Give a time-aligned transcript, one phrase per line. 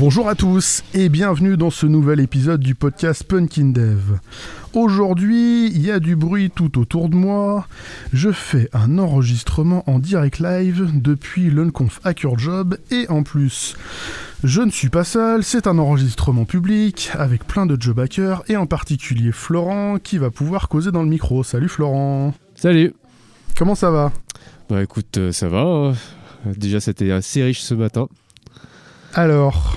[0.00, 4.18] Bonjour à tous et bienvenue dans ce nouvel épisode du podcast Punkin Dev.
[4.72, 7.68] Aujourd'hui, il y a du bruit tout autour de moi.
[8.14, 13.76] Je fais un enregistrement en direct live depuis l'Unconf Hacker Job et en plus,
[14.42, 18.56] je ne suis pas seul, c'est un enregistrement public avec plein de job hackers et
[18.56, 21.44] en particulier Florent qui va pouvoir causer dans le micro.
[21.44, 22.32] Salut Florent.
[22.54, 22.94] Salut.
[23.54, 24.12] Comment ça va?
[24.70, 25.60] Bah écoute, euh, ça va.
[25.66, 25.92] Euh,
[26.56, 28.08] Déjà, c'était assez riche ce matin.
[29.12, 29.76] Alors,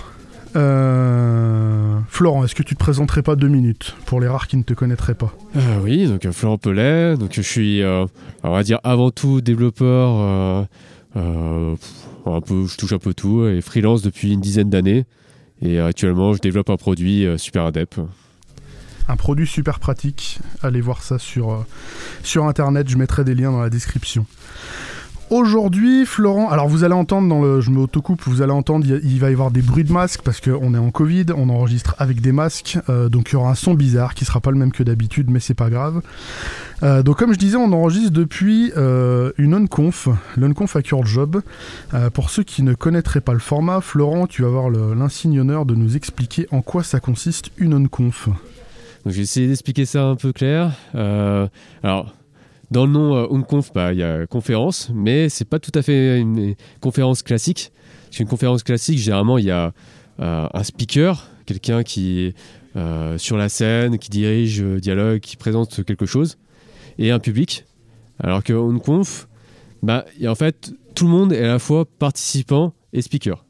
[0.56, 4.64] euh, Florent, est-ce que tu te présenterais pas deux minutes pour les rares qui ne
[4.64, 5.34] te connaîtraient pas?
[5.56, 7.18] Euh, oui, donc euh, Florent Pellet.
[7.18, 8.06] Donc je suis, euh,
[8.44, 10.68] on va dire avant tout développeur.
[11.16, 15.06] un peu, je touche un peu tout et freelance depuis une dizaine d'années.
[15.62, 17.96] Et actuellement, je développe un produit super adep.
[19.08, 20.40] Un produit super pratique.
[20.62, 21.66] Allez voir ça sur,
[22.24, 24.26] sur internet, je mettrai des liens dans la description.
[25.30, 29.20] Aujourd'hui, Florent, alors vous allez entendre dans le, je me autocoupe, vous allez entendre, il
[29.20, 32.22] va y avoir des bruits de masques parce qu'on est en Covid, on enregistre avec
[32.22, 34.72] des masques, euh, donc il y aura un son bizarre qui sera pas le même
[34.72, 36.02] que d'habitude, mais c'est pas grave.
[36.84, 41.42] Euh, donc comme je disais, on enregistre depuis euh, une unconf, l'unconf Hacker Job.
[41.94, 45.66] Euh, pour ceux qui ne connaîtraient pas le format, Florent, tu vas avoir l'insigne honneur
[45.66, 48.28] de nous expliquer en quoi ça consiste une unconf.
[49.06, 50.72] Donc j'ai essayé d'expliquer ça un peu clair.
[50.94, 52.14] Alors,
[52.74, 56.20] dans le nom euh, bah, il y a conférence, mais c'est pas tout à fait
[56.20, 57.72] une conférence classique.
[58.06, 59.74] Parce qu'une conférence classique, généralement, il y a
[60.20, 62.36] euh, un speaker, quelqu'un qui est
[62.76, 66.38] euh, sur la scène, qui dirige, euh, dialogue, qui présente quelque chose,
[66.98, 67.66] et un public.
[68.20, 69.28] Alors que Unconf,
[69.84, 73.46] bah, y a en fait, tout le monde est à la fois participant et speaker.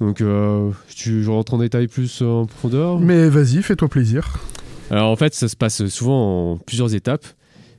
[0.00, 2.98] Donc, euh, tu, je rentre en détail plus en profondeur?
[2.98, 4.40] Mais vas-y, fais-toi plaisir.
[4.90, 7.26] alors en fait, ça se passe souvent en plusieurs étapes.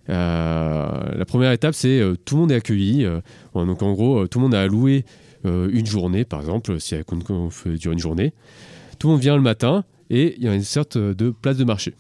[0.10, 3.06] Euh, la première étape, c'est euh, tout le monde est accueilli.
[3.06, 3.22] euh,
[3.54, 5.06] donc en gros, tout le monde a alloué
[5.44, 6.96] une journée, par exemple, si
[7.30, 8.34] on dure une journée.
[8.98, 11.64] Tout le monde vient le matin et il y a une sorte de place de
[11.64, 11.94] marché.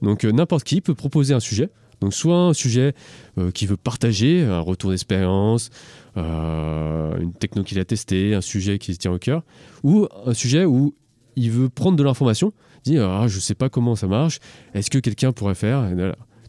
[0.00, 1.70] Donc n'importe qui peut proposer un sujet.
[2.00, 2.94] Donc soit un sujet
[3.38, 5.70] euh, qui veut partager, un retour d'expérience,
[6.16, 9.42] une techno qu'il a testé, un sujet qui se tient au cœur,
[9.82, 10.94] ou un sujet où
[11.34, 12.52] il veut prendre de l'information,
[12.84, 14.38] dire ah, je sais pas comment ça marche,
[14.74, 15.90] est-ce que quelqu'un pourrait faire.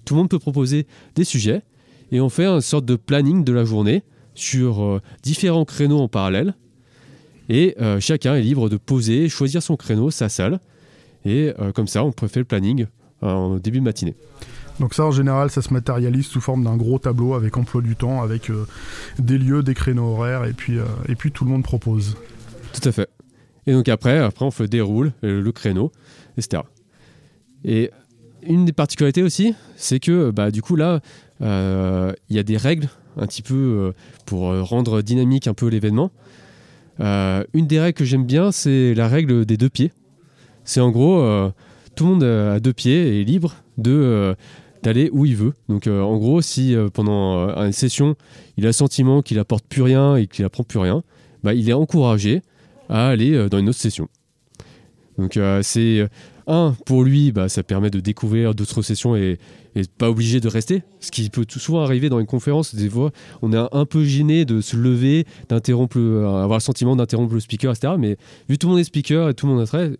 [0.06, 1.64] Tout le monde peut proposer des sujets
[2.12, 4.04] et on fait une sorte de planning de la journée
[4.36, 6.54] sur euh, différents créneaux en parallèle.
[7.50, 10.60] Et euh, chacun est libre de poser, choisir son créneau, sa salle.
[11.26, 12.86] Et euh, comme ça, on préfère le planning
[13.22, 14.16] en début de matinée.
[14.80, 17.96] Donc ça, en général, ça se matérialise sous forme d'un gros tableau avec emploi du
[17.96, 18.52] temps, avec
[19.18, 20.78] des lieux, des créneaux horaires, et puis,
[21.08, 22.18] et puis tout le monde propose.
[22.74, 23.10] Tout à fait.
[23.68, 25.94] Et donc après, après on fait déroule le créneau,
[26.38, 26.64] etc.
[27.64, 27.90] Et
[28.48, 31.02] une des particularités aussi, c'est que bah, du coup là,
[31.42, 33.92] euh, il y a des règles un petit peu euh,
[34.26, 36.12] pour euh, rendre dynamique un peu l'événement.
[37.00, 39.92] Euh, une des règles que j'aime bien, c'est la règle des deux pieds.
[40.64, 41.52] C'est en gros, euh,
[41.96, 44.36] tout le monde euh, à deux pieds est libre de euh,
[44.84, 45.54] d'aller où il veut.
[45.68, 48.16] Donc euh, en gros, si euh, pendant euh, une session,
[48.58, 51.04] il a le sentiment qu'il apporte plus rien et qu'il apprend plus rien,
[51.44, 52.42] bah, il est encouragé
[52.90, 54.08] à aller euh, dans une autre session.
[55.18, 56.08] Donc euh, c'est euh,
[56.48, 59.38] un pour lui, bah, ça permet de découvrir d'autres sessions et,
[59.98, 60.84] pas obligé de rester.
[61.02, 63.12] Ce qui peut tout souvent arriver dans une conférence, des fois
[63.42, 67.40] on est un, peu gêné de se lever, d'interrompre, le- avoir le sentiment d'interrompre le
[67.40, 67.94] speaker, etc.
[68.00, 68.18] Mais
[68.48, 69.92] vu tout le monde est speaker et tout le monde est très,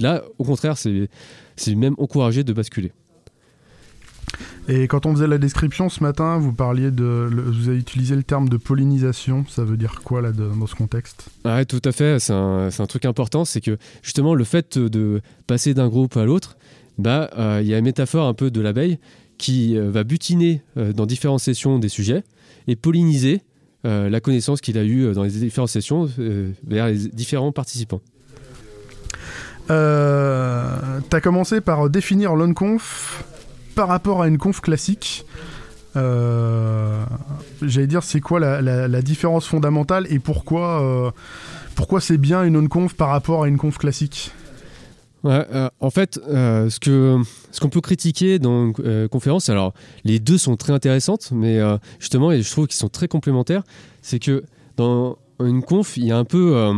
[0.00, 2.92] là au contraire c'est même encouragé de basculer.
[4.68, 8.22] Et quand on faisait la description ce matin, vous parliez de, vous avez utilisé le
[8.22, 9.44] terme de pollinisation.
[9.48, 11.26] Ça veut dire quoi là de- dans ce contexte?
[11.44, 12.20] Ouais, tout à fait.
[12.20, 16.16] C'est un, c'est un truc important, c'est que justement le fait de passer d'un groupe
[16.16, 16.56] à l'autre,
[16.96, 18.98] bah, euh, il y a une métaphore un peu de l'abeille
[19.36, 22.22] qui euh, va butiner euh, dans différentes sessions des sujets
[22.68, 23.42] et polliniser
[23.84, 26.08] la connaissance qu'il a eue dans les différentes sessions
[26.64, 28.00] vers les différents participants.
[29.70, 33.24] euh, T'as commencé par définir l'unconf
[33.74, 35.24] par rapport à une conf classique.
[35.96, 37.04] Euh,
[37.60, 41.10] J'allais dire, c'est quoi la, différence fondamentale et pourquoi, euh,
[41.74, 44.30] pourquoi c'est bien une unconf par rapport à une conf classique?
[45.24, 47.20] Euh, en fait, ce que
[47.52, 49.72] ce qu'on peut critiquer dans une conférence, alors
[50.04, 51.60] les deux sont très intéressantes, mais
[52.00, 53.62] justement, et je trouve qu'ils sont très complémentaires,
[54.00, 54.44] c'est que
[54.76, 56.72] dans une conf, il y a un peu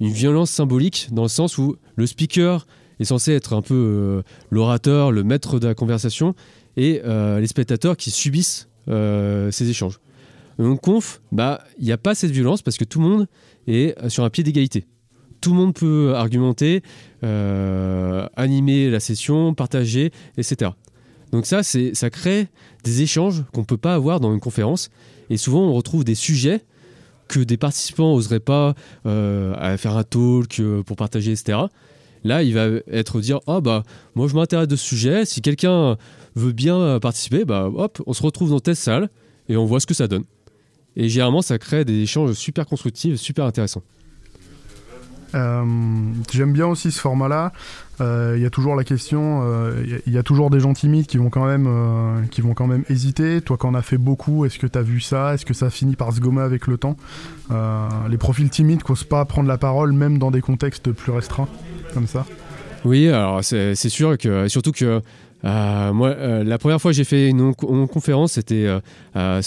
[0.00, 2.66] une violence symbolique dans le sens où le speaker
[3.00, 6.34] est censé être un peu euh, l'orateur, le maître de la conversation,
[6.76, 10.00] et euh, les spectateurs qui subissent euh, ces échanges.
[10.58, 13.26] Une conf, bah, il n'y a pas cette violence parce que tout le monde
[13.66, 14.86] est sur un pied d'égalité.
[15.40, 16.82] Tout le monde peut argumenter,
[17.22, 20.72] animer la session, partager, etc.
[21.30, 22.48] Donc ça, ça crée
[22.82, 24.90] des échanges qu'on ne peut pas avoir dans une conférence.
[25.30, 26.64] Et souvent, on retrouve des sujets
[27.28, 28.74] que des participants n'oseraient pas
[29.04, 31.68] faire un talk pour partager, etc.
[32.24, 33.82] Là, il va être dire ah bah
[34.14, 35.24] moi je m'intéresse de ce sujet.
[35.24, 35.96] Si quelqu'un
[36.34, 39.08] veut bien participer, bah hop, on se retrouve dans telle salle
[39.48, 40.24] et on voit ce que ça donne.
[40.96, 43.82] Et généralement, ça crée des échanges super constructifs, super intéressants.
[45.34, 45.64] Euh,
[46.30, 47.52] j'aime bien aussi ce format-là.
[48.00, 51.06] Euh, il y a toujours la question, euh, il y, a toujours des gens timides
[51.06, 53.40] qui vont quand même, qui vont quand même hésiter.
[53.40, 55.34] Toi, quand on a fait beaucoup, est-ce que tu as vu ça?
[55.34, 56.96] Est-ce que ça finit par se gommer avec le temps?
[58.08, 61.48] Les profils timides n'osent pas prendre la parole, même dans des contextes plus restreints,
[61.92, 62.26] comme ça.
[62.84, 65.00] Oui, alors c'est sûr que, surtout que
[65.42, 66.14] moi,
[66.44, 68.68] la première fois que j'ai fait une, conférence, c'était
[69.14, 69.40] à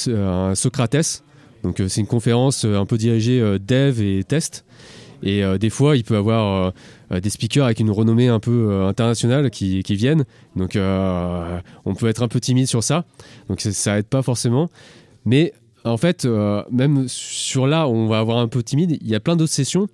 [0.56, 1.24] Socrates.
[1.64, 4.66] Donc c'est une conférence un peu dirigée dev et test.
[5.24, 6.74] Et euh, des fois, il peut avoir
[7.12, 10.26] euh, des speakers avec une renommée un peu euh, internationale qui, viennent.
[10.56, 13.06] Donc, on peut être un peu timide sur ça.
[13.50, 14.70] Donc, ça aide pas forcément.
[15.26, 15.54] Mais
[15.84, 16.26] en fait,
[16.72, 18.98] même sur là, on va avoir un peu timide.
[19.02, 19.88] Il y a plein d'autres sessions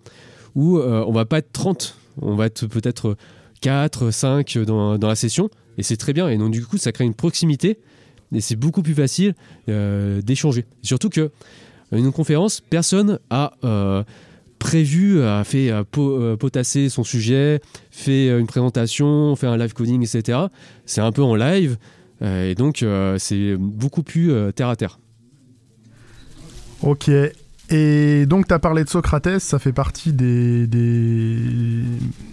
[0.56, 1.98] où on va pas être 30.
[2.22, 3.18] On va être peut-être
[3.62, 5.50] 4, 5 dans, la session.
[5.78, 6.30] Et c'est très bien.
[6.30, 7.80] Et donc, du coup, ça crée une proximité.
[8.34, 9.36] Et c'est beaucoup plus facile
[9.68, 10.66] d'échanger.
[10.81, 11.31] Surtout que
[11.92, 13.54] une conférence, personne a
[14.58, 17.62] prévu, a fait euh, potasser son sujet,
[17.92, 20.40] fait euh, une présentation, fait un live coding, etc.
[20.86, 21.78] C'est un peu en live,
[22.22, 22.86] euh, et donc
[23.18, 25.00] c'est beaucoup plus terre à terre.
[26.81, 27.10] Ok,
[27.69, 31.38] et donc, tu as parlé de Socrates, ça fait partie des, des,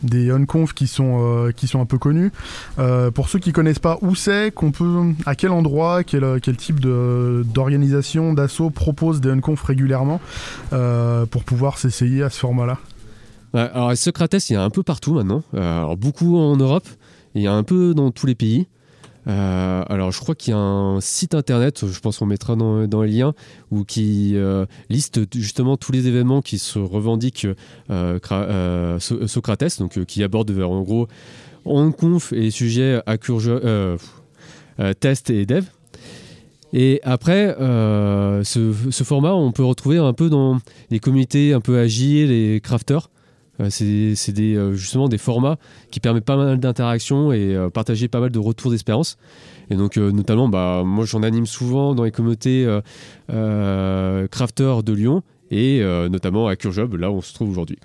[0.02, 0.32] des
[0.74, 2.30] qui sont, euh, qui sont un peu connus.
[2.78, 6.56] Euh, pour ceux qui connaissent pas, où c'est qu'on peut, à quel endroit, quel, quel
[6.56, 10.20] type d'organisation, d'assaut propose des unconf régulièrement
[10.72, 12.78] euh, pour pouvoir s'essayer à ce format-là?
[13.54, 15.42] Alors, Socrates, il y a un peu partout maintenant.
[15.52, 16.86] alors, beaucoup en Europe,
[17.34, 18.66] il y a un peu dans tous les pays.
[19.26, 22.86] Euh, alors, je crois qu'il y a un site internet, je pense qu'on mettra dans,
[22.86, 23.34] dans, les liens,
[23.70, 27.46] où qui euh, liste justement tous les événements qui se revendiquent
[27.90, 31.08] euh, Socrates, donc qui aborde en gros
[31.64, 33.00] en conf et sujets
[35.00, 35.64] test et dev.
[36.76, 40.58] Et après, ce, ce, format, on peut retrouver un peu dans
[40.90, 43.08] les communautés un peu agiles et crafters.
[43.60, 45.56] Euh, c'est euh, justement des formats
[45.90, 49.16] qui permettent pas mal d'interactions et euh, partager pas mal de retours d'expérience.
[49.70, 52.68] Et donc, notamment, bah, moi, j'en anime souvent dans les communautés
[53.28, 57.78] crafters de Lyon et notamment à CureJob, là où on se trouve aujourd'hui.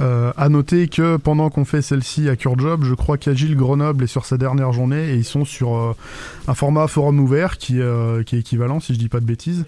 [0.00, 4.08] Euh, à noter que pendant qu'on fait celle-ci à CureJob, je crois qu'Agile Grenoble est
[4.08, 5.96] sur sa dernière journée et ils sont sur
[6.48, 7.80] un format forum ouvert qui,
[8.26, 9.64] qui, est équivalent, si je dis pas de bêtises.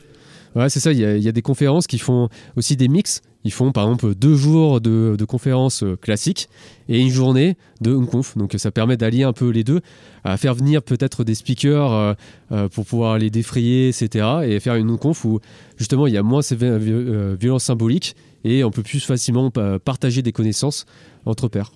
[0.54, 0.92] Ouais, c'est ça.
[0.92, 3.22] Il y, a des conférences qui font aussi des mix.
[3.42, 6.48] Ils font par exemple deux jours de, conférences euh, classiques
[6.88, 8.38] et une journée de conf.
[8.38, 9.80] Donc ça permet d'allier un peu les deux,
[10.22, 12.14] à faire venir peut-être des speakers euh,
[12.52, 14.26] euh, pour pouvoir les défrayer, etc.
[14.44, 15.40] Et faire une conf où
[15.76, 19.50] justement il y a moins ces violences symboliques et on peut plus facilement
[19.84, 20.86] partager des connaissances
[21.26, 21.72] entre pairs.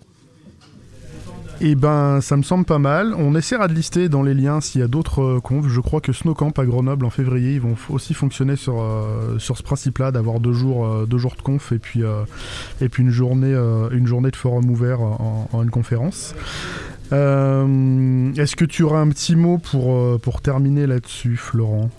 [1.61, 3.15] Eh ben, ça me semble pas mal.
[3.15, 5.67] On essaiera de lister dans les liens s'il y a d'autres euh, confs.
[5.69, 9.59] Je crois que Snowcamp à Grenoble en février, ils vont aussi fonctionner sur, euh, sur
[9.59, 12.03] ce principe-là, d'avoir deux jours, euh, deux jours de conf et puis,
[12.81, 13.55] et puis une, journée,
[13.91, 16.35] une journée de forum ouvert en, une conférence.
[17.11, 21.91] Est-ce que tu auras un petit mot pour, pour terminer là-dessus, Florent?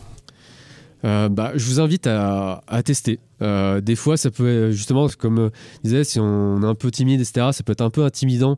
[1.04, 3.20] Bah, je vous invite à, à tester.
[3.42, 5.50] des fois, ça peut justement, comme
[5.84, 8.58] je disais, si on est un peu timide, etc., ça peut être un peu intimidant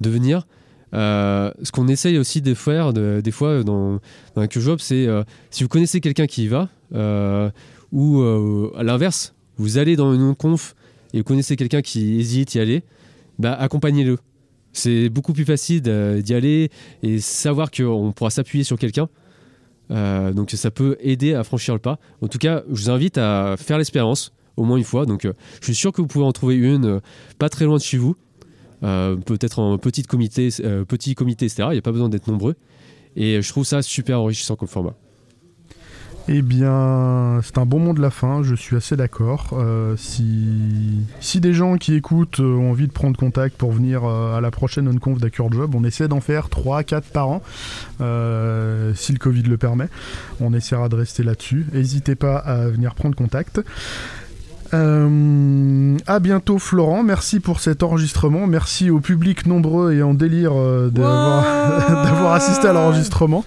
[0.00, 0.46] de venir.
[0.94, 3.98] Euh, ce qu'on essaye aussi de faire des fois dans,
[4.34, 7.50] dans un job, c'est euh, si vous connaissez quelqu'un qui y va, euh,
[7.92, 8.22] ou
[8.76, 10.74] à l'inverse, vous allez dans une conf
[11.12, 12.82] et vous connaissez quelqu'un qui hésite y aller,
[13.38, 14.18] bah, accompagnez-le.
[14.72, 16.70] C'est beaucoup plus facile d'y aller
[17.04, 19.08] et savoir qu'on pourra s'appuyer sur quelqu'un.
[19.90, 22.00] donc ça peut aider à franchir le pas.
[22.20, 25.06] En tout cas, je vous invite à faire l'expérience au moins une fois.
[25.06, 25.22] Donc
[25.60, 27.00] je suis sûr que vous pouvez en trouver une
[27.38, 28.16] pas très loin de chez vous.
[28.84, 31.64] Euh, peut-être en petit comité, euh, petit comité, etc.
[31.70, 32.54] Il n'y a pas besoin d'être nombreux.
[33.16, 34.94] Et je trouve ça super enrichissant comme format.
[36.26, 39.50] Eh bien, c'est un bon mot de la fin, je suis assez d'accord.
[39.52, 44.50] Euh, si, des gens qui écoutent ont envie de prendre contact pour venir à la
[44.50, 45.18] prochaine on-conf
[45.52, 47.42] Job, on essaie d'en faire 3-4 par an,
[47.98, 49.88] si le Covid le permet.
[50.40, 51.66] On essaiera de rester là-dessus.
[51.74, 53.60] N'hésitez pas à venir prendre contact.
[54.74, 60.52] Euh, à bientôt Florent, merci pour cet enregistrement, merci au public nombreux et en délire
[60.56, 63.44] euh, d'avoir assisté à l'enregistrement.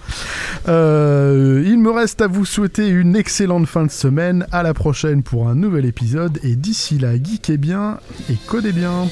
[0.68, 5.22] Euh, il me reste à vous souhaiter une excellente fin de semaine, à la prochaine
[5.22, 7.98] pour un nouvel épisode et d'ici là, geekez bien
[8.30, 9.08] et codez bien.